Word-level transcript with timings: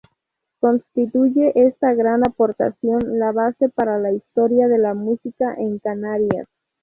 Constituye 0.59 1.51
esta 1.53 1.93
gran 1.93 2.27
aportación 2.27 3.19
la 3.19 3.31
base 3.31 3.69
para 3.69 3.99
la 3.99 4.11
Historia 4.11 4.67
de 4.67 4.79
la 4.79 4.95
Música 4.95 5.53
en 5.53 5.77
Canarias. 5.77 6.47